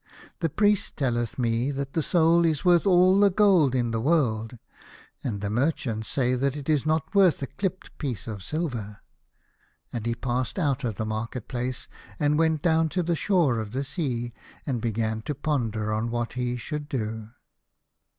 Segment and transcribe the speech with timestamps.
[0.39, 4.57] The priest telleth me that the soul is worth all the gold in the world,
[5.23, 8.97] and the merchants say that it is not worth a clipped piece of silver."
[9.93, 11.87] And he passed out of the market place,
[12.19, 14.33] and went down to the shore of the sea,
[14.65, 17.29] and began to ponder on what he should do.